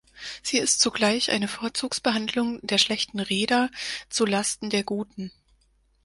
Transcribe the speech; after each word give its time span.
Sie 0.41 0.57
ist 0.57 0.79
zugleich 0.79 1.29
eine 1.29 1.47
Vorzugsbehandlung 1.47 2.57
der 2.63 2.79
schlechten 2.79 3.19
Reeder 3.19 3.69
zu 4.09 4.25
Lasten 4.25 4.71
der 4.71 4.83
guten. 4.83 5.31